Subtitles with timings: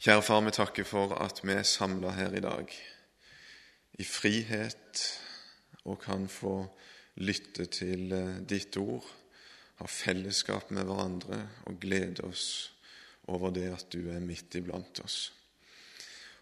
[0.00, 2.70] Kjære Far, vi takker for at vi er samla her i dag
[4.00, 5.02] i frihet
[5.84, 6.54] og kan få
[7.20, 9.04] lytte til eh, ditt ord,
[9.76, 12.46] ha fellesskap med hverandre og glede oss
[13.28, 15.20] over det at du er midt iblant oss.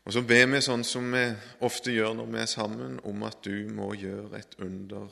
[0.06, 1.26] Og så ber vi sånn som vi
[1.66, 5.10] ofte gjør når vi er sammen, om at du må gjøre et under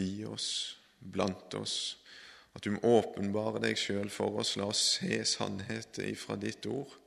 [0.00, 1.98] i oss, blant oss.
[2.56, 4.56] At du må åpenbare deg sjøl for oss.
[4.56, 7.02] La oss se sannheten ifra ditt ord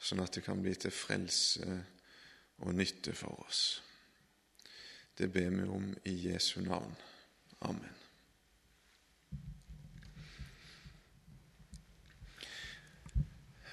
[0.00, 1.78] sånn at det kan bli til frelse
[2.64, 3.62] og nytte for oss.
[5.16, 6.94] Det ber vi om i Jesu navn.
[7.68, 7.96] Amen.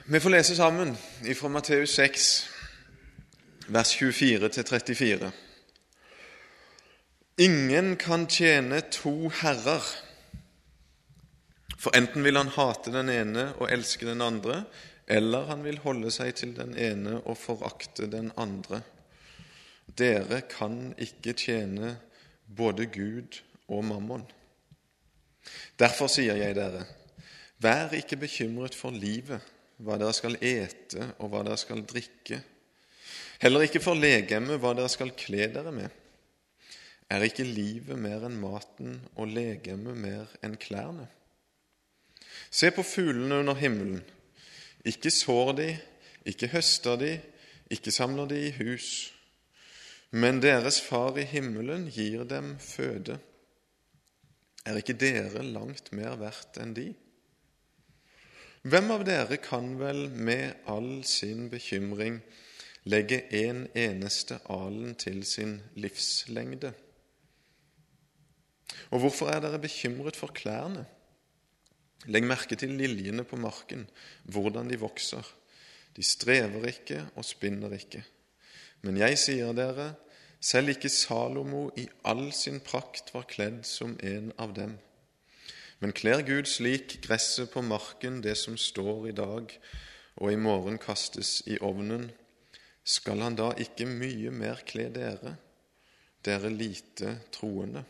[0.10, 0.94] Vi får lese sammen
[1.36, 2.28] fra Matteus 6,
[3.68, 5.32] vers 24-34.
[7.44, 9.84] Ingen kan tjene to herrer,
[11.78, 14.64] for enten vil han hate den ene og elske den andre,
[15.08, 18.82] eller han vil holde seg til den ene og forakte den andre.
[19.88, 21.96] Dere kan ikke tjene
[22.48, 23.40] både Gud
[23.72, 24.26] og mammon.
[25.80, 26.84] Derfor sier jeg dere,
[27.64, 29.40] vær ikke bekymret for livet,
[29.80, 32.42] hva dere skal ete og hva dere skal drikke.
[33.40, 35.88] Heller ikke for legemet, hva dere skal kle dere med.
[37.08, 41.08] Er ikke livet mer enn maten og legemet mer enn klærne?
[42.52, 44.02] Se på fuglene under himmelen.
[44.88, 45.68] Ikke sår de,
[46.28, 47.18] ikke høster de,
[47.72, 49.14] ikke samler de i hus,
[50.12, 53.18] men deres Far i himmelen gir dem føde.
[54.66, 56.88] Er ikke dere langt mer verdt enn de?
[58.68, 62.20] Hvem av dere kan vel med all sin bekymring
[62.88, 66.74] legge en eneste alen til sin livslengde?
[68.92, 70.86] Og hvorfor er dere bekymret for klærne?
[72.06, 73.88] Legg merke til liljene på marken,
[74.30, 75.26] hvordan de vokser.
[75.98, 78.04] De strever ikke og spinner ikke.
[78.86, 79.96] Men jeg sier dere,
[80.40, 84.78] selv ikke Salomo i all sin prakt var kledd som en av dem.
[85.82, 89.52] Men kler Gud slik gresset på marken, det som står i dag
[90.18, 92.10] og i morgen kastes i ovnen,
[92.88, 95.36] skal han da ikke mye mer kle dere,
[96.26, 97.84] dere lite troende?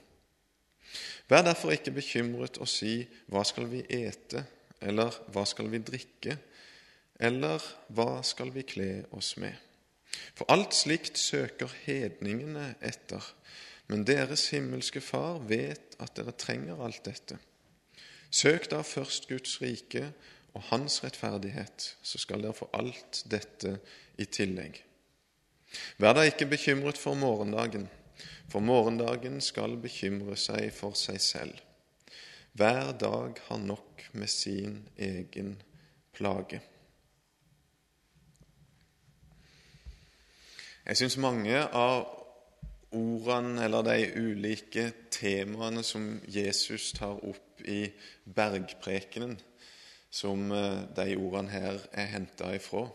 [1.29, 4.45] Vær derfor ikke bekymret og si 'Hva skal vi ete?'
[4.81, 6.38] eller 'Hva skal vi drikke?'
[7.19, 9.55] eller 'Hva skal vi kle oss med?'
[10.35, 13.33] For alt slikt søker hedningene etter,
[13.88, 17.38] men deres himmelske Far vet at dere trenger alt dette.
[18.31, 20.13] Søk da først Guds rike
[20.53, 23.79] og Hans rettferdighet, så skal dere få alt dette
[24.17, 24.83] i tillegg.
[25.97, 27.89] Vær da ikke bekymret for morgendagen
[28.50, 31.63] for morgendagen skal bekymre seg for seg selv.
[32.57, 35.57] Hver dag har nok med sin egen
[36.13, 36.61] plage.
[40.88, 42.06] Jeg syns mange av
[42.95, 47.83] ordene eller de ulike temaene som Jesus tar opp i
[48.23, 49.35] bergprekenen,
[50.09, 52.85] som eh, de ordene her er henta ifra,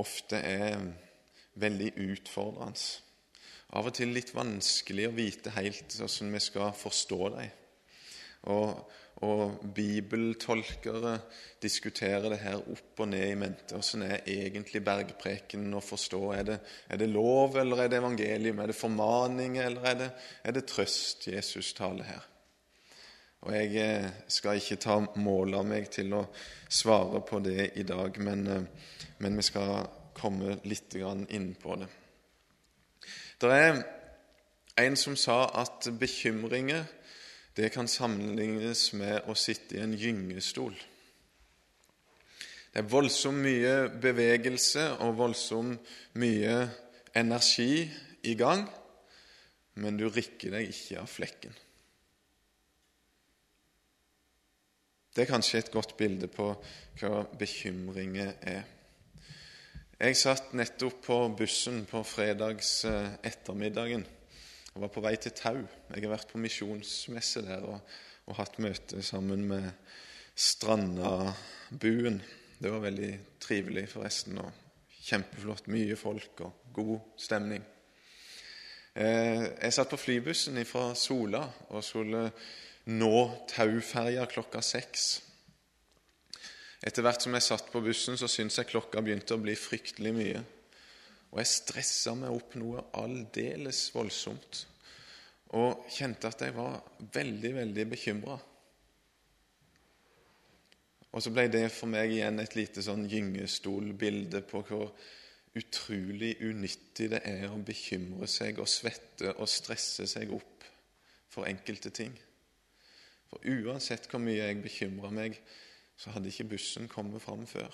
[0.00, 0.80] ofte er
[1.60, 2.80] veldig utfordrende
[3.76, 7.58] av og til litt vanskelig å vite helt hvordan vi skal forstå dem.
[8.50, 8.80] Og,
[9.26, 11.12] og bibeltolkere
[11.62, 13.76] diskuterer det her opp og ned i mente.
[13.76, 16.22] Hvordan er egentlig bergpreken å forstå?
[16.38, 16.58] Er det,
[16.88, 18.64] er det, lov, eller er det evangelium?
[18.64, 20.10] Er det formaning, eller er det,
[20.42, 22.26] er det trøst Jesus taler her?
[23.40, 26.26] Og Jeg eh, skal ikke ta mål av meg til å
[26.68, 28.90] svare på det i dag, men, eh,
[29.24, 31.88] men vi skal komme litt inn på det.
[33.40, 33.78] Det er
[34.84, 36.84] en som sa at bekymringer
[37.56, 40.74] det kan sammenlignes med å sitte i en gyngestol.
[42.70, 45.88] Det er voldsomt mye bevegelse og voldsomt
[46.20, 46.54] mye
[47.16, 47.88] energi
[48.28, 48.62] i gang,
[49.80, 51.56] men du rikker deg ikke av flekken.
[55.10, 56.52] Det er kanskje et godt bilde på
[57.00, 58.62] hva bekymringer er.
[60.00, 64.00] Jeg satt nettopp på bussen på fredags eh, ettermiddagen
[64.72, 65.58] og var på vei til Tau.
[65.60, 67.90] Jeg har vært på misjonsmesse der og,
[68.24, 69.66] og, hatt møte sammen med
[70.32, 72.16] Strandabuen.
[72.56, 73.10] Det var veldig
[73.44, 75.68] trivelig, forresten, og kjempeflott.
[75.68, 77.68] Mye folk og god stemning.
[78.96, 82.30] Eh, jeg satt på flybussen fra Sola og skulle
[82.88, 83.16] nå
[83.52, 85.10] Tau-ferja klokka seks.
[86.80, 90.12] Etter hvert som jeg satt på bussen, så syntes jeg klokka begynte å bli fryktelig
[90.16, 90.42] mye.
[91.30, 94.66] Og jeg stressa meg opp noe aldeles voldsomt
[95.58, 96.76] og kjente at jeg var
[97.14, 98.36] veldig, veldig bekymra.
[101.10, 104.92] Og så ble det for meg igjen et lite sånn gyngestolbilde på hvor
[105.58, 110.68] utrolig unyttig det er å bekymre seg og svette og stresse seg opp
[111.30, 112.14] for enkelte ting.
[113.30, 115.34] For uansett hvor mye jeg bekymra meg,
[116.00, 117.68] så hadde ikke bussen kommet fram før.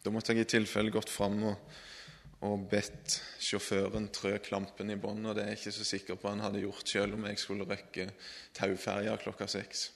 [0.00, 1.74] Da måtte jeg i tilfelle gått fram og,
[2.46, 6.30] og bedt sjåføren trø klampen i bånn, og det er jeg ikke så sikker på
[6.32, 8.08] han hadde gjort selv om jeg skulle røkke
[8.56, 9.88] tauferja klokka seks.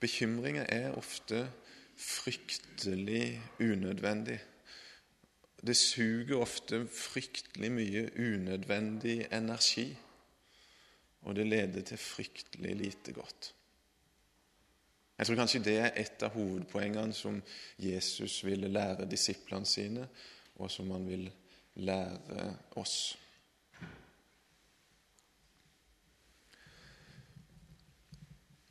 [0.00, 1.44] Bekymringer er ofte
[2.00, 4.38] fryktelig unødvendig.
[5.60, 9.90] Det suger ofte fryktelig mye unødvendig energi,
[11.28, 13.52] og det leder til fryktelig lite godt.
[15.20, 17.42] Jeg tror kanskje det er et av hovedpoengene som
[17.76, 20.06] Jesus ville lære disiplene sine,
[20.56, 21.26] og som han vil
[21.84, 22.46] lære
[22.80, 22.94] oss.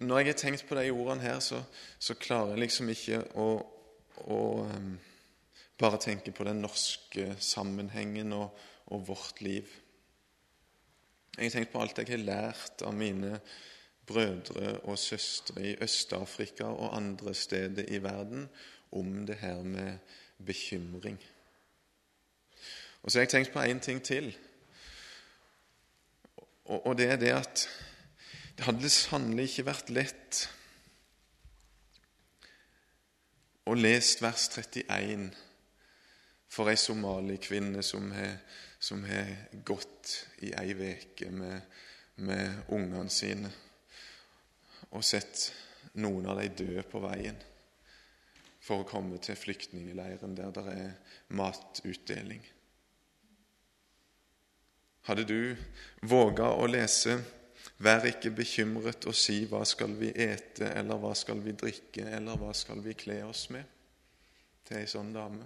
[0.01, 1.61] Når jeg har tenkt på de ordene her, så,
[2.01, 3.47] så klarer jeg liksom ikke å,
[4.33, 4.41] å
[4.73, 4.93] um,
[5.77, 8.57] bare tenke på den norske sammenhengen og,
[8.89, 9.69] og, vårt liv.
[11.37, 13.37] Jeg har tenkt på alt jeg har lært av mine
[14.09, 18.49] brødre og søstre i Øst-Afrika og andre steder i verden
[18.91, 19.97] om det her med
[20.45, 21.19] bekymring.
[23.03, 24.37] Og så har jeg tenkt på én ting til,
[26.65, 27.69] og, det er det at
[28.57, 30.41] det hadde sannelig ikke vært lett
[33.65, 35.31] å lese vers 31
[36.49, 38.37] for ei somalikvinne som har,
[38.79, 39.33] som har
[39.65, 40.13] gått
[40.45, 41.61] i ei uke med,
[42.21, 43.49] med ungene sine
[44.91, 45.49] og sett
[46.01, 47.37] noen av de dø på veien
[48.59, 52.41] for å komme til flyktningleiren der det er matutdeling.
[55.07, 55.55] Hadde du
[56.05, 57.19] våga å lese
[57.79, 62.35] Vær ikke bekymret og si 'hva skal vi ete', eller 'hva skal vi drikke', eller
[62.35, 63.63] 'hva skal vi kle oss med'
[64.65, 65.45] til ei sånn dame.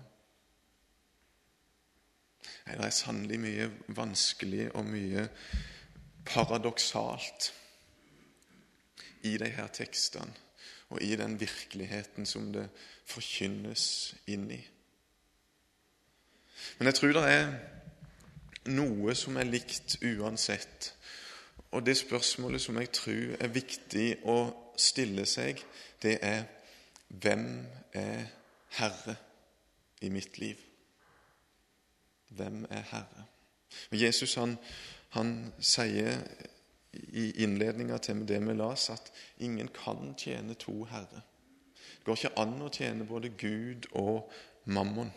[2.66, 5.30] Nei, Det er sannelig mye vanskelig og mye
[6.26, 7.54] paradoksalt
[9.24, 10.42] i de her tekstene
[10.94, 12.68] og i den virkeligheten som det
[13.10, 13.86] forkynnes
[14.30, 14.60] inn i.
[16.78, 17.48] Men jeg tror det er
[18.72, 20.94] noe som er likt uansett
[21.74, 24.38] og det spørsmålet som jeg tror er viktig å
[24.78, 25.58] stille seg,
[26.02, 26.44] det er
[27.08, 27.48] hvem
[27.98, 28.28] er
[28.78, 29.16] Herre
[30.02, 30.60] i mitt liv?
[32.30, 33.26] Hvem er Herre?
[33.92, 34.54] Jesus han,
[35.18, 36.22] han sier
[36.94, 41.24] i innledninga til det vi las, at ingen kan tjene to herrer.
[41.74, 44.32] Det går ikke an å tjene både Gud og
[44.66, 45.12] mammon.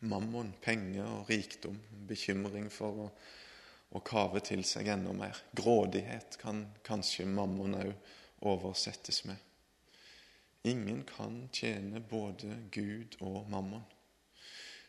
[0.00, 1.78] Mammon, penger og rikdom,
[2.08, 3.10] bekymring for å
[3.96, 5.36] å kave til seg enda mer.
[5.56, 7.92] Grådighet kan kanskje mammon òg
[8.48, 9.36] oversettes med.
[10.68, 13.84] Ingen kan tjene både Gud og mammon.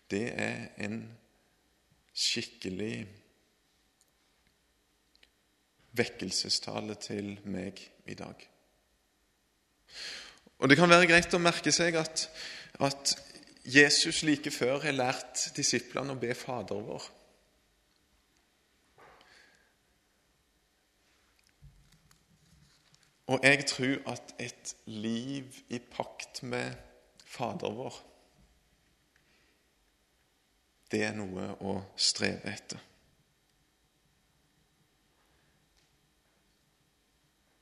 [0.10, 1.04] Det er en
[2.14, 3.06] skikkelig
[6.00, 8.48] vekkelsestale til meg i dag.
[10.60, 12.25] Og Det kan være greit å merke seg at,
[12.84, 13.16] at
[13.63, 17.07] Jesus like før har lært disiplene å be Fader vår.
[23.30, 26.74] Og jeg tror at et liv i pakt med
[27.29, 28.00] Fader vår,
[30.89, 32.88] det er noe å streve etter.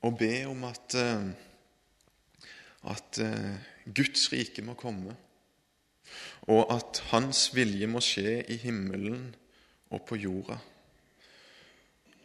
[0.07, 1.25] Å be om at, eh,
[2.87, 3.55] at eh,
[3.91, 5.17] Guds rike må komme,
[6.47, 9.33] og at Hans vilje må skje i himmelen
[9.91, 10.61] og på jorda.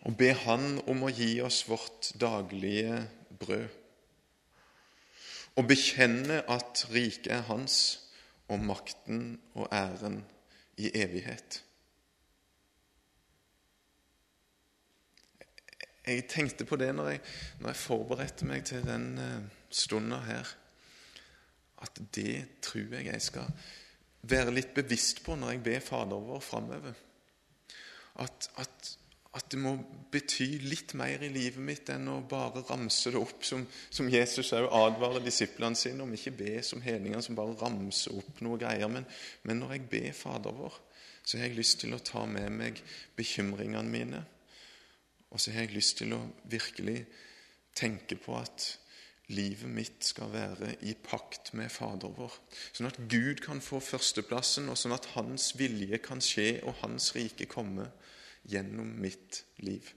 [0.06, 3.00] Og be Han om å gi oss vårt daglige
[3.42, 3.66] brød.
[5.58, 7.74] Og bekjenne at riket er hans,
[8.48, 10.22] og makten og æren
[10.78, 11.60] i evighet.
[16.06, 17.20] Jeg tenkte på det når jeg,
[17.60, 20.48] når jeg forberedte meg til den eh, stunda her,
[21.82, 23.54] at det tror jeg jeg skal
[24.30, 26.98] være litt bevisst på når jeg ber Fader vår framover.
[28.22, 28.92] At, at
[29.32, 29.72] at det må
[30.12, 34.52] bety litt mer i livet mitt enn å bare ramse det opp, som, som Jesus
[34.58, 36.12] òg advarer disiplene sine om.
[36.12, 38.92] Ikke be som hedningene som bare ramser opp noe greier.
[38.92, 39.06] Men,
[39.48, 40.76] men, når jeg ber Fader vår,
[41.24, 42.82] så har jeg lyst til å ta med meg
[43.16, 44.22] bekymringene mine.
[45.32, 46.20] Og så har jeg lyst til å
[46.52, 47.00] virkelig
[47.76, 48.66] tenke på at
[49.32, 52.34] livet mitt skal være i pakt med Fader vår.
[52.76, 57.12] Sånn at Gud kan få førsteplassen, og sånn at Hans vilje kan skje og Hans
[57.16, 57.88] rike komme
[58.48, 59.88] gjennom mitt liv.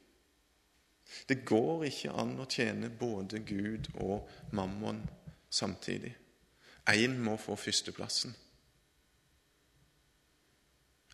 [1.29, 5.03] Det går ikke an å tjene både Gud og mammon
[5.49, 6.15] samtidig.
[6.89, 8.35] Én må få førsteplassen.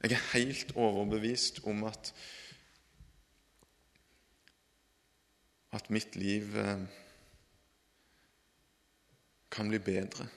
[0.02, 2.10] Jeg er helt overbevist om at
[5.72, 6.84] at mitt liv eh,
[9.52, 10.28] kan bli bedre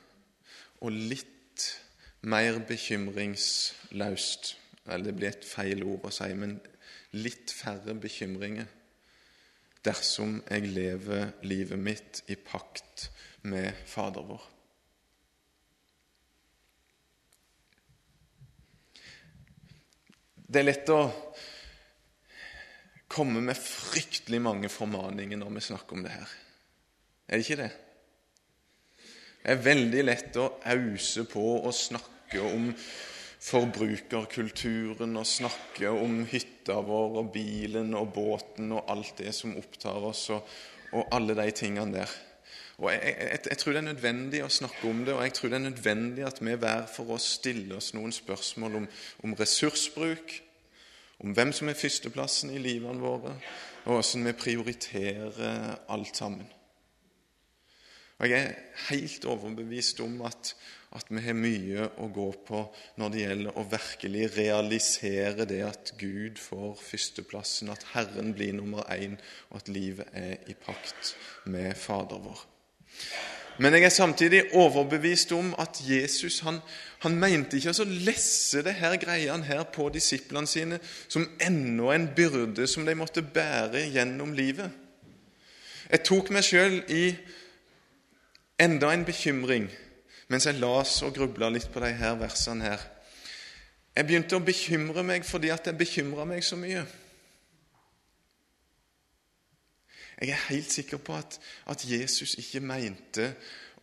[0.84, 1.66] og litt
[2.24, 4.54] mer bekymringslaust.
[4.84, 6.58] Eller det blir et feil ord å si, men
[7.16, 8.68] litt færre bekymringer
[9.84, 13.08] dersom jeg lever livet mitt i pakt
[13.48, 14.44] med Fader vår.
[20.44, 21.00] Det er lett å
[23.10, 23.58] komme med
[23.94, 26.30] fryktelig mange formaninger når vi snakker om det her.
[27.28, 27.70] Er det ikke det?
[29.44, 32.70] Det er veldig lett å ause på og snakke om
[33.44, 40.08] forbrukerkulturen og snakke om hytta vår og bilen og båten og alt det som opptar
[40.08, 40.48] oss, og,
[40.96, 42.14] og alle de tingene der.
[42.80, 45.52] Og jeg, jeg, jeg, tror det er nødvendig å snakke om det, og jeg tror
[45.52, 48.88] det er nødvendig at vi hver for oss stiller oss noen spørsmål om,
[49.28, 50.40] om ressursbruk,
[51.22, 53.36] om hvem som er førsteplassen i livene våre,
[53.84, 56.46] og hvordan vi prioriterer alt sammen.
[58.18, 60.54] Og Jeg er helt overbevist om at,
[60.94, 62.60] at vi har mye å gå på
[63.00, 68.86] når det gjelder å virkelig realisere det at Gud får førsteplassen, at Herren blir nummer
[68.94, 69.18] én,
[69.50, 71.16] og at livet er i pakt
[71.50, 72.46] med Fader vår.
[73.58, 76.58] Men jeg er samtidig overbevist om at Jesus han,
[77.04, 82.08] han mente ikke å lesse det her greiene her på disiplene sine som enda en
[82.16, 84.70] byrde som de måtte bære gjennom livet.
[85.90, 87.04] Jeg tok meg sjøl i
[88.58, 89.68] enda en bekymring
[90.32, 92.80] mens jeg las og grubla litt på de her versene her.
[93.94, 96.82] Jeg begynte å bekymre meg fordi at jeg bekymra meg så mye.
[100.20, 103.32] Jeg er helt sikker på at, at Jesus ikke mente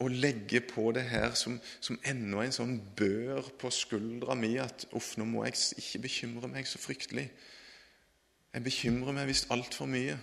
[0.02, 4.88] å legge på det her som, som enda en sånn bør på skuldra mi at
[4.98, 7.28] uff, nå må jeg ikke bekymre meg så fryktelig.
[8.52, 10.18] Jeg bekymrer meg visst altfor mye.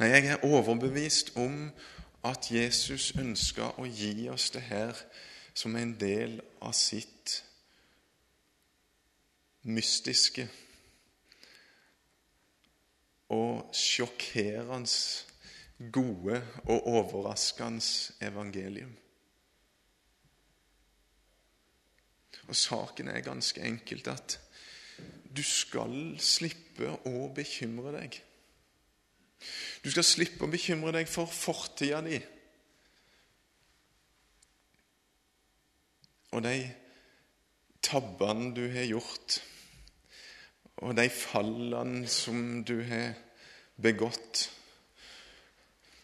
[0.00, 1.66] Nei, jeg er overbevist om
[2.24, 4.96] at Jesus ønska å gi oss det her
[5.56, 7.40] som en del av sitt
[9.68, 10.46] mystiske
[13.30, 14.90] og sjokkerende
[15.92, 18.96] gode og overraskende evangelium.
[22.48, 24.40] Og Saken er ganske enkelt at
[25.36, 28.18] du skal slippe å bekymre deg.
[29.84, 32.18] Du skal slippe å bekymre deg for fortida di.
[36.34, 36.56] Og de
[37.86, 39.38] tabbene du har gjort
[40.80, 43.12] og de fallene som du har
[43.80, 44.48] begått.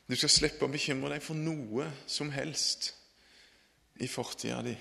[0.06, 2.92] Du skal slippe å bekymre deg for noe som helst
[4.00, 4.76] i fortida di.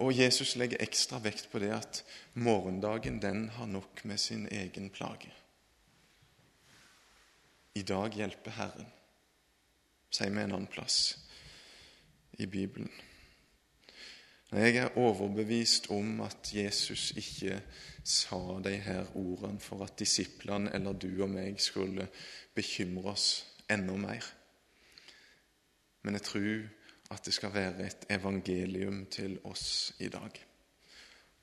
[0.00, 2.00] Og Jesus legger ekstra vekt på det at
[2.40, 5.28] morgendagen den har nok med sin egen plage.
[7.76, 8.88] I dag hjelper Herren,
[10.10, 11.20] sier vi en annen plass
[12.40, 12.90] i Bibelen.
[14.50, 17.60] Jeg er overbevist om at Jesus ikke
[18.04, 22.08] sa de her ordene for at disiplene eller du og meg skulle
[22.56, 23.28] bekymre oss
[23.70, 24.24] enda mer.
[26.02, 26.52] Men jeg tror
[27.10, 30.30] at det skal være et evangelium til oss i dag.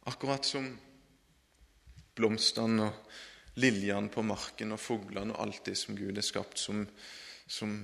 [0.07, 0.69] Akkurat som
[2.17, 6.85] blomstene og liljene på marken og fuglene og alt det som Gud har skapt, som,
[7.47, 7.81] som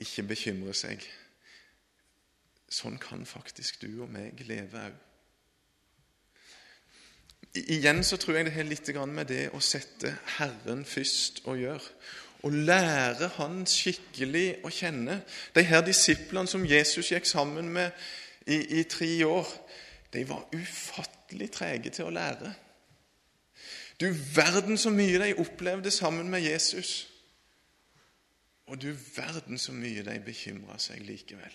[0.00, 1.10] ikke bekymrer seg
[2.72, 4.94] Sånn kan faktisk du og meg leve òg.
[7.52, 11.84] Igjen så tror jeg det har litt med det å sette Herren først å gjøre.
[12.42, 15.20] Å lære Han skikkelig å kjenne.
[15.54, 17.92] De her disiplene som Jesus gikk sammen med
[18.46, 19.46] i, i tre år,
[20.12, 22.54] de var ufattelig trege til å lære.
[24.00, 27.06] Du verden så mye de opplevde sammen med Jesus.
[28.66, 31.52] Og du verden så mye de bekymra seg likevel.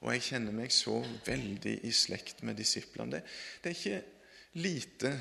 [0.00, 3.18] Og jeg kjenner meg så veldig i slekt med disiplene.
[3.18, 3.22] Det,
[3.64, 4.17] det, er ikke
[4.56, 5.12] lite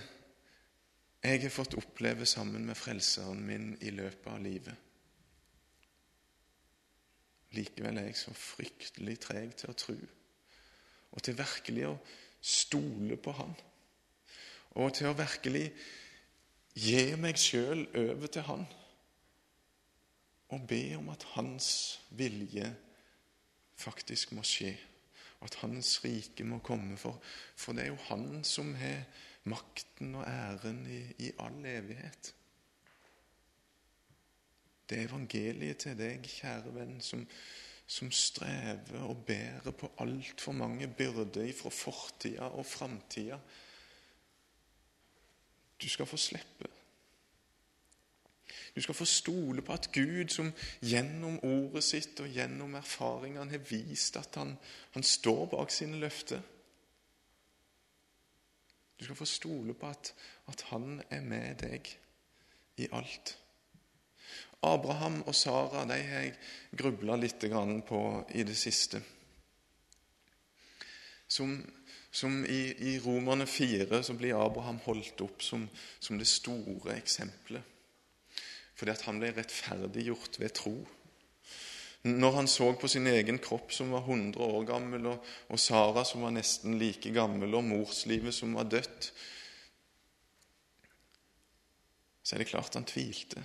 [1.23, 4.75] jeg har fått oppleve sammen med Frelseren min i løpet av livet.
[7.57, 9.97] Likevel er jeg så fryktelig treg til å tro,
[11.11, 11.95] og til virkelig å
[12.39, 13.55] stole på Han.
[14.77, 15.65] Og til å virkelig
[16.77, 18.67] gi meg sjøl over til Han
[20.55, 22.69] og be om at Hans vilje
[23.75, 24.71] faktisk må skje.
[25.41, 26.97] At Hans rike må komme.
[26.97, 27.21] For,
[27.55, 29.03] for det er jo Han som har
[29.47, 32.33] makten og æren i, i all evighet.
[34.89, 37.25] Det er evangeliet til deg, kjære venn, som,
[37.87, 43.39] som strever og bærer på altfor mange byrder fra fortida og framtida.
[45.81, 46.71] Du skal få slippe.
[48.77, 50.51] Du skal få stole på at Gud, som
[50.85, 54.51] gjennom ordet sitt og gjennom erfaringene har vist at han,
[54.93, 56.43] han står bak sine løfter
[58.99, 60.11] Du skal få stole på at,
[60.53, 61.89] at han er med deg
[62.77, 63.33] i alt.
[64.61, 66.35] Abraham og Sara de har jeg
[66.77, 67.47] grubla litt
[67.87, 69.01] på i det siste.
[71.27, 71.57] Som,
[72.11, 75.65] som i, i, Romerne 4 så blir Abraham holdt opp som,
[75.99, 77.73] som det store eksempelet.
[78.77, 80.75] Fordi at han ble rettferdiggjort ved tro.
[82.07, 86.05] Når han så på sin egen kropp, som var 100 år gammel, og, og Sara,
[86.05, 89.11] som var nesten like gammel, og morslivet, som var dødt,
[92.23, 93.41] så er det klart han tvilte.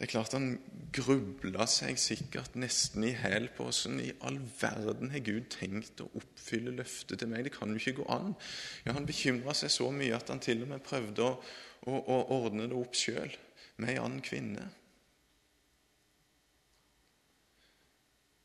[0.00, 0.54] Det er klart Han
[0.96, 6.06] grubla seg sikkert nesten i hæl på åssen i all verden har Gud tenkt å
[6.16, 7.44] oppfylle løftet til meg.
[7.44, 8.32] Det kan jo ikke gå an.
[8.86, 11.34] Ja, Han bekymra seg så mye at han til og med prøvde å,
[11.84, 13.36] å, å ordne det opp sjøl
[13.80, 14.68] med ei annen kvinne.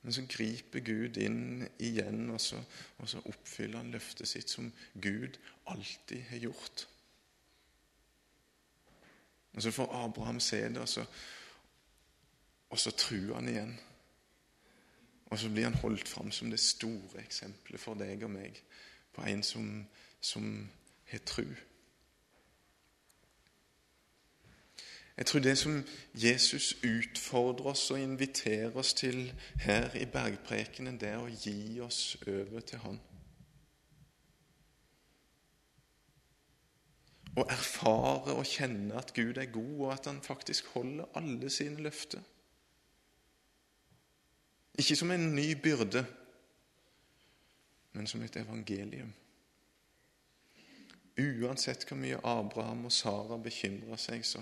[0.06, 2.60] Men så griper Gud inn igjen, og så,
[3.02, 4.68] og så oppfyller han løftet sitt som
[5.02, 5.40] Gud
[5.72, 6.88] alltid har gjort.
[9.56, 11.06] Og Så får Abraham se det, og så,
[12.70, 13.80] og så truer han igjen.
[15.26, 18.62] Og så blir han holdt fram som det store eksempelet for deg og meg
[19.16, 19.88] på en som,
[20.22, 20.70] som
[21.10, 21.48] har tru.
[25.18, 31.10] Jeg tror det som Jesus utfordrer oss og inviterer oss til her i bergprekenen, det
[31.10, 33.00] er å gi oss over til Han.
[37.36, 41.84] Å erfare og kjenne at Gud er god, og at Han faktisk holder alle sine
[41.84, 42.20] løfter.
[44.76, 46.06] Ikke som en ny byrde,
[47.96, 49.14] men som et evangelium.
[51.16, 54.42] Uansett hvor mye Abraham og Sara bekymrer seg, så,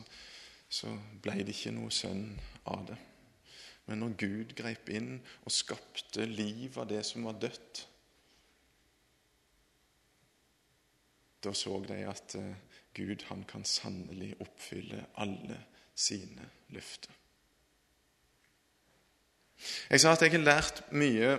[0.74, 0.90] så
[1.22, 2.32] ble det ikke noe sønn
[2.72, 2.98] av det.
[3.86, 7.84] Men når Gud grep inn og skapte liv av det som var dødt,
[11.44, 12.54] da så de at eh,
[12.96, 15.58] Gud han kan sannelig oppfylle alle
[15.94, 17.12] sine løfter.
[19.90, 21.36] Jeg sa at jeg har lært mye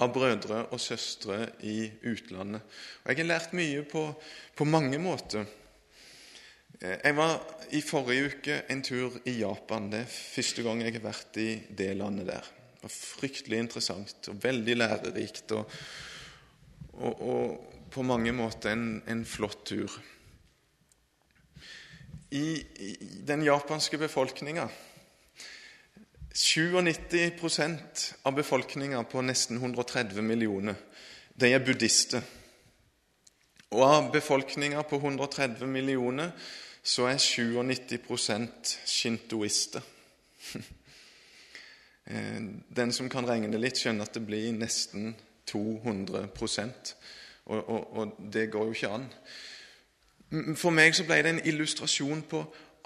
[0.00, 2.64] av brødre og søstre i utlandet.
[3.04, 4.04] Og jeg har lært mye på,
[4.56, 5.44] på mange måter.
[6.80, 7.40] Jeg var
[7.76, 9.90] i forrige uke en tur i Japan.
[9.92, 12.46] Det er første gang jeg har vært i det landet der.
[12.76, 15.52] Det var Fryktelig interessant og veldig lærerikt.
[15.58, 15.74] Og,
[16.92, 19.98] og, og på mange måter en, en flott tur.
[22.30, 22.94] I, i
[23.26, 24.68] den japanske befolkninga
[26.34, 30.76] 97% av befolkninga på nesten 130 millioner,
[31.34, 32.22] de er buddhister.
[33.70, 36.32] Og av befolkninga på 130 millioner
[36.82, 39.82] så er 97% shintoister.
[42.10, 42.42] Eh,
[42.74, 45.12] den som kan regne litt, skjønner at det blir nesten
[45.46, 46.24] 200
[47.44, 49.04] og, og, og det går jo ikke an.
[50.58, 52.40] For meg så ble det en illustrasjon på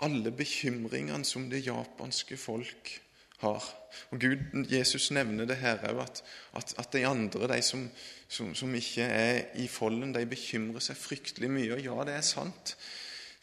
[0.04, 2.90] alle bekymringene som det japanske folk
[3.44, 3.68] har.
[4.10, 6.24] Og Gud, Jesus nevner det her òg, at,
[6.58, 7.86] at, at, de andre, de som,
[8.28, 11.76] som, som, ikke er i folden, de bekymrer seg fryktelig mye.
[11.76, 12.74] Og ja, det er sant.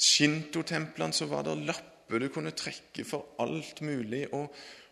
[0.02, 4.26] Shinto-templene så var det lapper du kunne trekke for alt mulig.
[4.34, 4.52] og,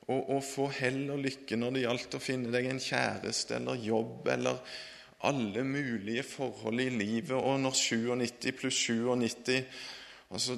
[0.10, 4.30] og få hell og lykke når det gjaldt å finne deg en kjæreste eller jobb
[4.34, 4.58] eller
[5.30, 7.36] alle mulige forhold i livet.
[7.38, 9.64] Og når 97 pluss 97
[10.30, 10.58] altså,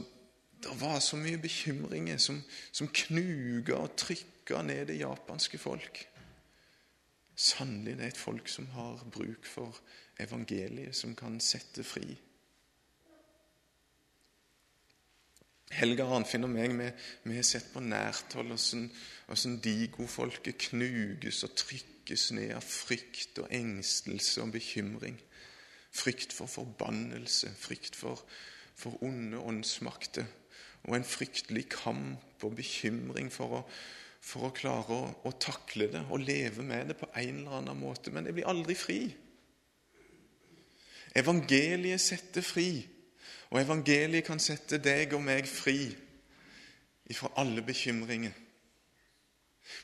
[0.62, 6.08] Det var så mye bekymringer som, som knuga og trykka trykka ned det japanske folk.
[7.36, 9.78] Sannelig det er et folk som har bruk for
[10.20, 12.18] evangeliet, som kan sette fri.
[15.72, 16.90] Helga Arnfinn og meg vi,
[17.24, 23.48] vi, har sett på nært hold hvordan digofolket knuges og trykkes ned av frykt og
[23.56, 25.16] engstelse og bekymring.
[25.92, 28.20] Frykt for forbannelse, frykt for,
[28.76, 30.28] for onde åndsmakter.
[30.90, 33.66] Og en fryktelig kamp og bekymring for å,
[34.22, 37.80] for å klare å, å, takle det og leve med det på en eller annen
[37.80, 38.14] måte.
[38.14, 39.02] Men jeg blir aldri fri.
[41.18, 42.70] Evangeliet setter fri,
[43.52, 45.90] og evangeliet kan sette deg og meg fri
[47.12, 48.38] ifra alle bekymringer.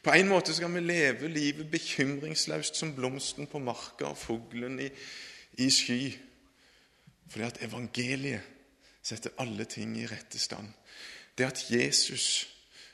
[0.04, 4.88] På en måte skal vi leve livet bekymringsløst som blomsten på marka og fuglen i,
[5.63, 6.12] i sky.
[7.28, 8.54] Fordi at evangeliet
[9.04, 10.69] setter alle ting i rette stand.
[11.38, 12.47] Det at Jesus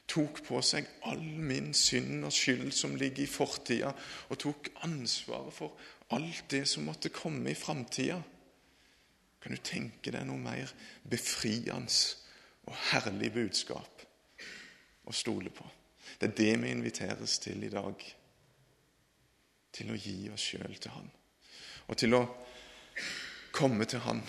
[0.07, 3.93] tok på seg all min synd og skyld som ligger i fortida,
[4.29, 5.77] og tok ansvaret for
[6.13, 8.19] alt det som måtte komme i framtida.
[9.43, 10.71] Kan du tenke deg noe mer
[11.09, 11.91] befriende
[12.67, 14.05] og herlig budskap
[15.03, 15.65] å stole på?
[16.19, 18.05] Det er det vi inviteres til i dag.
[19.73, 21.09] Til å gi oss sjøl til Han.
[21.89, 22.23] Og til å
[23.51, 24.21] komme til Han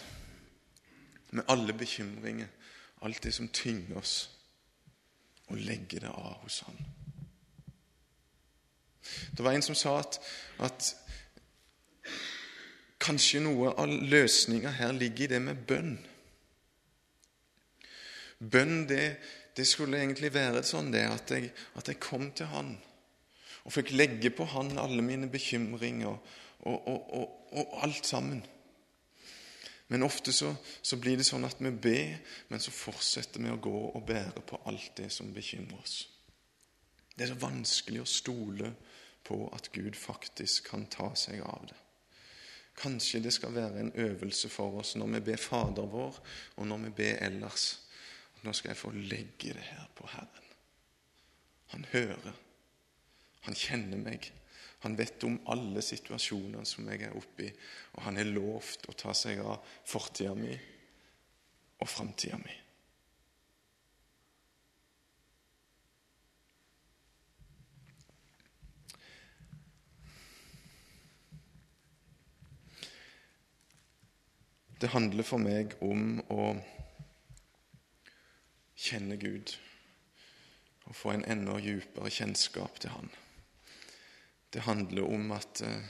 [1.34, 2.48] med alle bekymringer,
[3.02, 4.33] alt det som tynger oss,
[5.52, 6.78] og legge det av hos Han.
[9.37, 10.18] Det var en som sa at,
[10.64, 10.94] at
[13.04, 15.94] kanskje noe av løsninga her ligger i det med bønn.
[18.38, 19.04] Bønn, det,
[19.57, 22.74] det skulle egentlig være sånn det at jeg, at jeg, kom til Han
[23.64, 28.42] og fikk legge på Han alle mine bekymringer og, og, og, og alt sammen.
[29.92, 32.16] Men ofte så, så, blir det sånn at vi ber,
[32.48, 35.98] men så fortsetter vi å gå og bære på alt det som bekymrer oss.
[37.14, 38.72] Det er så vanskelig å stole
[39.24, 41.80] på at Gud faktisk kan ta seg av det.
[42.74, 46.16] Kanskje det skal være en øvelse for oss når vi ber Fader vår,
[46.56, 47.68] og når vi ber ellers.
[48.34, 50.48] At nå skal jeg få legge det her på Herren.
[51.74, 52.34] Han hører.
[53.46, 54.26] Han kjenner meg.
[54.84, 57.52] Han vet om alle situasjoner som jeg er oppe i,
[57.96, 60.52] og han har lovt å ta seg av fortida mi
[61.80, 62.60] og framtida mi.
[74.84, 76.52] Det handler for meg om å
[78.76, 79.56] kjenne Gud
[80.84, 83.14] og få en enda dypere kjennskap til Han.
[84.54, 85.86] Det handler om at eh,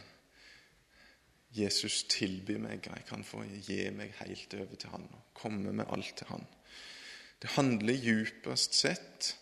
[1.54, 5.90] Jesus tilbyr meg, jeg kan få gi meg helt over til Han og komme med
[5.92, 6.46] alt til Han.
[7.42, 9.34] Det handler djupest sett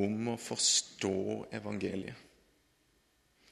[0.00, 1.18] om å forstå
[1.52, 2.16] evangeliet.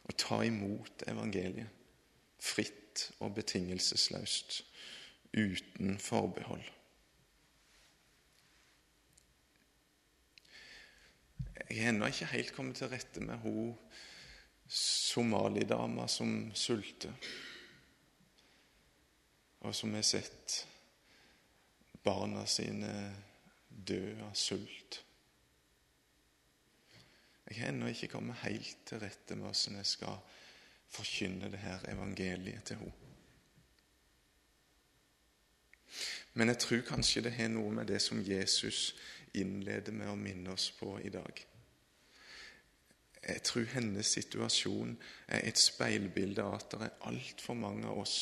[0.08, 1.76] Å ta imot evangeliet
[2.40, 4.62] fritt og betingelsesløst
[5.36, 6.64] uten forbehold.
[11.68, 13.76] Jeg har ennå ikke helt kommet til rette med hun
[14.70, 17.12] somalidama som sulter,
[19.60, 20.66] og som har sett
[22.06, 22.92] barna sine
[23.68, 25.02] dø av sult.
[27.50, 30.22] Jeg har ennå ikke kommet helt til rette med hvordan jeg skal
[30.90, 32.96] forkynne det her evangeliet til henne.
[36.38, 38.94] Men jeg tror kanskje det har noe med det som Jesus
[39.34, 41.42] innleder med å minne oss på i dag.
[43.28, 44.94] Jeg tror hennes situasjon
[45.28, 48.16] er et speilbilde av at det er altfor mange av oss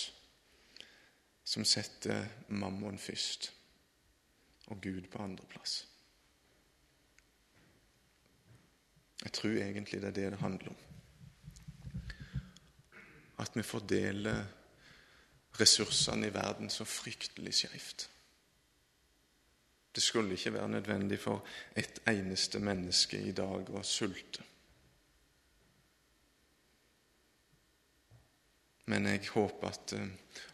[1.49, 3.53] som setter mammon først
[4.69, 5.79] og Gud på andreplass.
[9.23, 10.77] Jeg tror egentlig det er det det handler om.
[13.39, 14.45] At vi fordeler
[15.61, 18.09] ressursene i verden så fryktelig skjevt.
[19.95, 24.45] Det skulle ikke være nødvendig for et eneste menneske i dag å sulte.
[28.89, 30.07] Men jeg håper at, eh,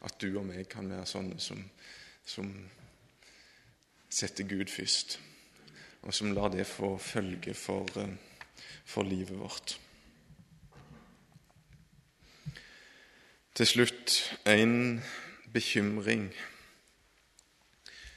[0.03, 1.61] at du og meg kan være sånne som,
[2.27, 2.49] som
[4.11, 5.21] setter Gud først,
[6.03, 8.17] og som lar det få følge for, eh,
[8.85, 9.77] for livet vårt.
[13.55, 14.17] Til slutt
[14.51, 14.99] en
[15.55, 16.27] bekymring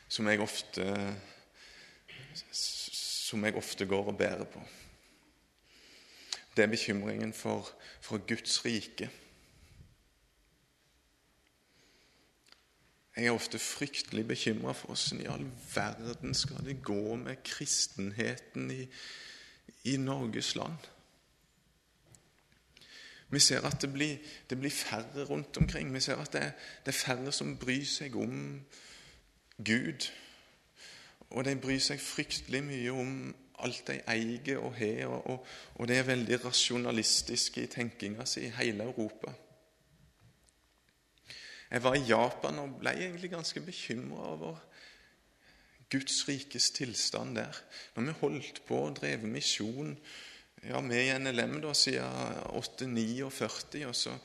[0.09, 0.87] som jeg ofte,
[2.57, 4.65] som jeg ofte går og bærer på.
[6.57, 7.69] Det er bekymringen for,
[8.01, 9.11] for Guds rike.
[13.17, 18.71] Jeg er ofte fryktelig bekymra for hvordan i all verden skal det gå med kristenheten
[18.71, 18.83] i,
[19.83, 20.77] i Norges land.
[23.29, 24.17] Vi ser at det blir,
[24.49, 25.93] det blir, færre rundt omkring.
[25.93, 26.53] Vi ser at det,
[26.85, 28.61] det, er færre som bryr seg om
[29.65, 30.11] Gud.
[31.29, 35.87] Og de bryr seg fryktelig mye om alt de eier og har, og, og, og
[35.87, 39.33] det er veldig rasjonalistiske i tenkinga si i hele Europa.
[41.67, 44.59] Jeg var i Japan og ble egentlig ganske bekymra over
[45.91, 47.61] Guds rikes tilstand der.
[47.95, 49.93] Når vi holdt på å dreve misjon
[50.63, 54.15] ja, med i NLM da, siden 849, og så,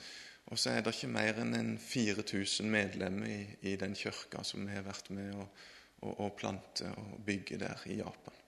[0.47, 4.67] og så er det ikke mer enn en 4000 medlemmer i, i den kirka som
[4.67, 5.49] vi har vært med å,
[6.03, 8.39] å, å plante og bygge der i Japan.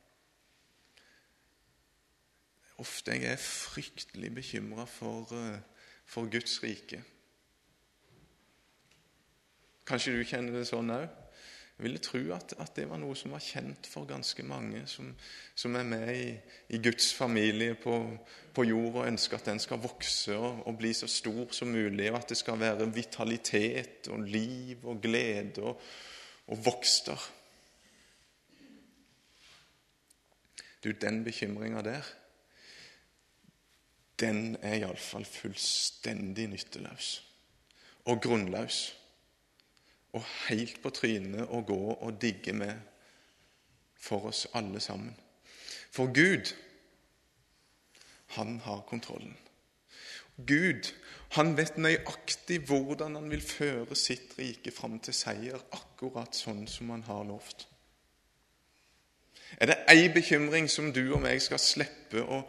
[2.82, 5.60] Ofte jeg er fryktelig bekymra for, eh,
[6.10, 7.04] for Guds rike.
[9.84, 11.04] Kanskje du kjenner det sånn òg?
[11.74, 15.08] Jeg ville tro at, at, det var noe som var kjent for ganske mange som,
[15.58, 16.28] som er med i,
[16.70, 17.96] i, Guds familie på,
[18.54, 22.12] på jord og ønsker at den skal vokse og, og, bli så stor som mulig,
[22.12, 25.82] og at det skal være vitalitet og liv og glede og,
[26.46, 27.28] og vokster.
[30.84, 32.14] Du, den bekymringa der,
[34.20, 37.16] den er iallfall fullstendig nytteløs
[38.06, 38.84] og grunnløs
[40.14, 42.74] og helt på trynet å gå og digge med
[43.98, 45.14] for oss alle sammen.
[45.94, 46.54] For Gud,
[48.36, 49.36] han har kontrollen.
[50.36, 50.90] Gud,
[51.36, 56.90] han vet nøyaktig hvordan han vil føre sitt rike fram til seier, akkurat sånn som
[56.90, 57.68] han har lovt.
[59.62, 62.40] Er det ei bekymring som du og meg skal slippe å,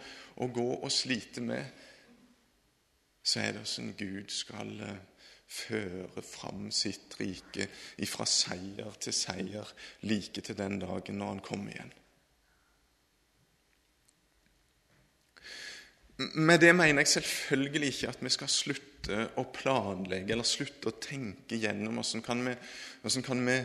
[0.41, 1.65] å gå og slite med,
[3.25, 4.97] så er det hvordan Gud skal uh,
[5.55, 7.69] føre fram sitt rike
[8.03, 9.71] ifra seier til seier
[10.07, 11.93] like til den dagen når han kommer igjen.
[16.17, 20.99] Med det mener jeg selvfølgelig ikke at vi skal slutte å planlegge eller slutte å
[21.03, 22.53] tenke gjennom hvordan kan vi,
[23.01, 23.57] hvordan kan vi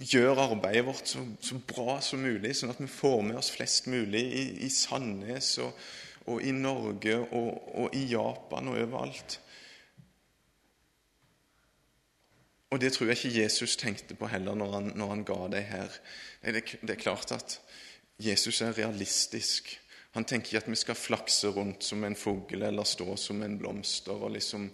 [0.00, 3.90] gjøre arbeidet vårt så, så, bra som mulig, sånn at vi får med oss flest
[3.92, 5.76] mulig i, i Sandnes og,
[6.24, 7.50] og, i Norge og,
[7.84, 9.36] og i Japan og overalt.
[12.70, 15.62] Og det tror jeg ikke Jesus tenkte på heller når han, når han ga det
[15.66, 16.00] her.
[16.44, 17.60] Det, det, er klart at
[18.18, 19.72] Jesus er realistisk.
[20.14, 23.58] Han tenker ikke at vi skal flakse rundt som en fugl eller stå som en
[23.58, 24.70] blomster og liksom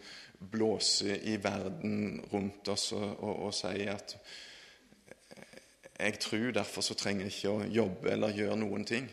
[0.53, 4.19] blåse i verden rundt oss og, og, og si at
[5.97, 9.07] jeg tror, derfor så trenger jeg ikke å jobbe eller gjøre noen ting.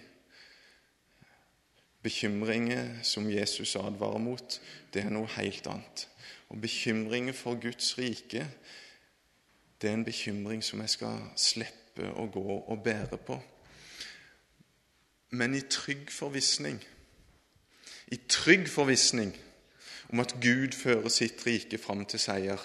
[2.04, 4.58] Bekymringer som Jesus advarer mot,
[4.92, 6.04] det er noe helt annet.
[6.54, 8.48] Og bekymringen for Guds rike,
[9.82, 13.40] det er en bekymring som jeg skal slippe å gå og bære på.
[15.34, 16.78] Men i trygg forvissning,
[18.14, 19.34] i trygg forvissning
[20.14, 22.62] om at Gud fører sitt rike fram til seier,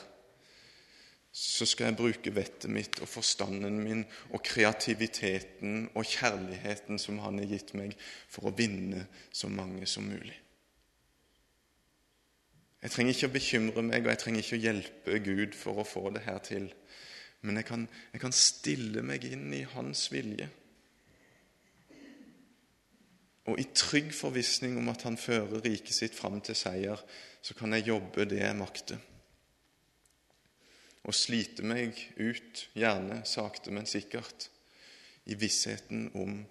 [1.32, 7.38] så skal jeg bruke vettet mitt og forstanden min og kreativiteten og kjærligheten som Han
[7.40, 7.96] har gitt meg,
[8.28, 10.36] for å vinne så mange som mulig.
[12.78, 15.86] Jeg trenger ikke å bekymre meg, og jeg trenger ikke å hjelpe Gud for å
[15.86, 16.68] få det her til.
[17.42, 20.48] Men jeg kan, jeg kan stille meg inn i Hans vilje.
[23.48, 27.02] Og i trygg forvissning om at Han fører riket sitt fram til seier,
[27.42, 29.00] så kan jeg jobbe det jeg makter.
[31.08, 34.50] Og slite meg ut, gjerne sakte, men sikkert,
[35.26, 36.42] i vissheten om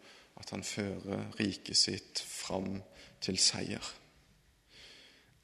[0.42, 2.82] at Han fører riket sitt fram
[3.24, 3.94] til seier.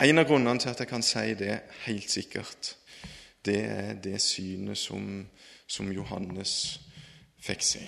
[0.02, 2.76] En av grunnene til at jeg kan si det helt sikkert,
[3.46, 5.28] det er det synet som,
[5.68, 6.80] som Johannes
[7.44, 7.84] fikk se.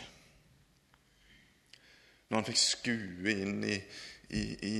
[2.29, 3.75] Når han fikk skue inn i,
[4.29, 4.77] i, i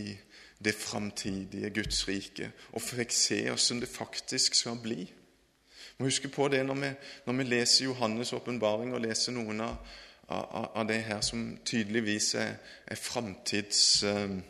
[0.65, 5.03] det framtidige Guds rike og fikk se hvordan det faktisk skal bli.
[5.05, 6.89] Vi må huske på det når vi,
[7.25, 9.77] når vi leser Johannes' åpenbaring og leser noen av,
[10.27, 14.03] av, av, det her som tydeligvis er, er framtids...
[14.03, 14.41] Uh,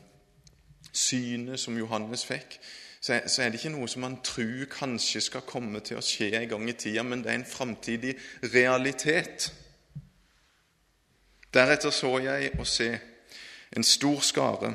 [0.96, 2.58] synet som Johannes fikk,
[3.06, 6.48] så er det ikke noe som man tror kanskje skal komme til å skje en
[6.56, 8.16] gang i tida, men det er en framtidig
[8.54, 9.52] realitet.
[11.54, 12.90] Deretter så jeg å se
[13.76, 14.74] en stor skare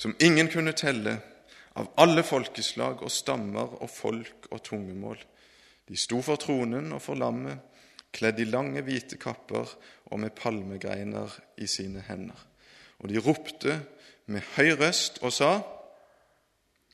[0.00, 1.18] som ingen kunne telle,
[1.78, 5.20] av alle folkeslag og stammer og folk og tungemål.
[5.86, 7.60] De sto for tronen og for lammet,
[8.10, 9.70] kledd i lange, hvite kapper
[10.10, 12.40] og med palmegreiner i sine hender.
[13.00, 13.76] Og de ropte
[14.30, 15.52] med høy røst og sa:"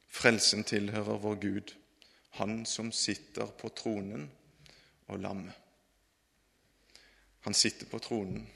[0.09, 1.75] Frelsen tilhører vår Gud,
[2.31, 4.31] Han som sitter på tronen
[5.09, 5.53] og lammet.
[7.41, 8.49] Han sitter på tronen.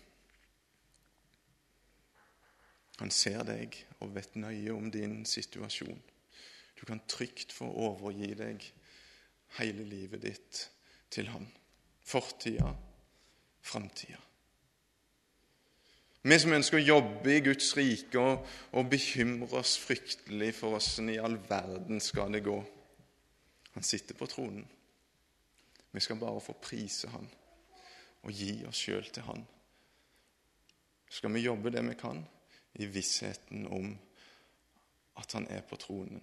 [2.99, 6.03] Han ser deg og vet nøye om din situasjon.
[6.81, 8.67] Du kan trygt få overgi deg
[9.59, 10.71] hele livet ditt
[11.11, 11.49] til Han.
[12.05, 12.75] Fortida,
[13.63, 14.21] framtida.
[16.23, 18.43] Vi som ønsker å jobbe i Guds rike og,
[18.77, 22.59] og bekymre oss fryktelig for åssen i all verden skal det gå.
[23.73, 24.67] Han sitter på tronen.
[25.91, 27.27] Vi skal bare få prise Han
[28.21, 29.47] og gi oss sjøl til Han.
[31.11, 32.21] Skal vi jobbe det vi kan,
[32.77, 33.89] i vissheten om
[35.17, 36.21] at Han er på tronen,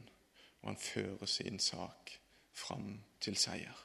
[0.61, 2.13] og Han fører sin sak
[2.53, 3.83] fram til seier.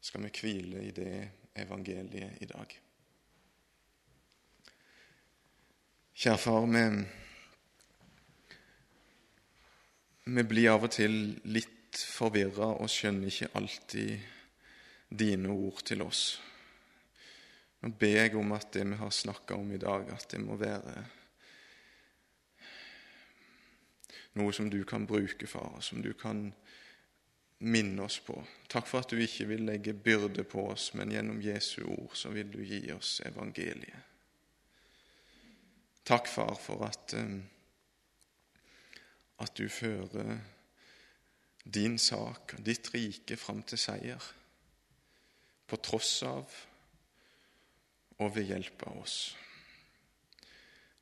[0.00, 2.74] Skal vi hvile i det evangeliet i dag.
[6.16, 6.84] Kjære far, vi,
[10.32, 14.16] vi blir av og til litt forvirra og skjønner ikke alltid
[15.08, 16.22] dine ord til oss.
[17.84, 20.56] Nå ber jeg om at det vi har snakka om i dag, at det må
[20.58, 20.96] være
[24.36, 26.48] noe som du kan bruke, far, som du kan
[27.58, 28.36] minne oss på.
[28.68, 32.32] Takk for at du ikke vil legge byrde på oss, men gjennom Jesu ord så
[32.34, 34.12] vil du gi oss evangeliet.
[36.06, 37.40] Takk, far, for at, eh,
[39.42, 40.36] at du fører
[41.64, 44.28] din sak og ditt rike fram til seier,
[45.66, 46.52] på tross av
[48.22, 49.16] og ved hjelp av oss.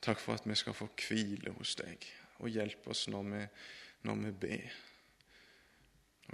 [0.00, 2.00] Takk for at vi skal få hvile hos deg,
[2.40, 3.44] og hjelpe oss når vi,
[4.08, 4.80] når vi ber.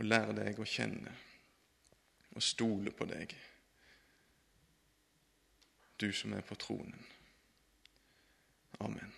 [0.01, 1.13] Og lære deg å kjenne
[2.31, 3.35] og stole på deg,
[6.01, 7.03] du som er på tronen.
[8.81, 9.13] Amen.